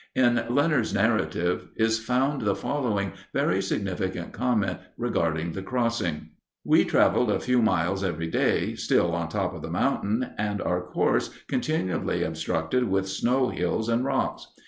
[0.15, 6.29] In Leonard's narrative is found the following very significant comment regarding the crossing:
[6.63, 10.81] We travelled a few miles every day, still on top of the mountain, and our
[10.81, 14.47] course continually obstructed with snow hills and rocks.